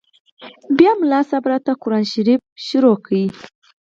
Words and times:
بيا 0.77 0.91
ملا 0.99 1.19
صاحب 1.29 1.43
راته 1.51 1.73
قران 1.83 2.05
شريف 2.13 2.41
شروع 2.67 2.97
کړ. 3.05 3.13